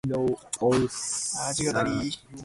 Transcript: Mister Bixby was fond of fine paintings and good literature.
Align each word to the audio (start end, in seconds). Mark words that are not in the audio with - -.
Mister 0.03 0.19
Bixby 0.19 0.33
was 0.33 0.41
fond 0.41 0.45
of 0.45 0.49
fine 0.49 0.83
paintings 0.87 1.47
and 1.47 1.57
good 1.57 1.75
literature. 1.75 2.37